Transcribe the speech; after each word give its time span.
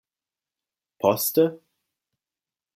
Poste? 0.99 1.45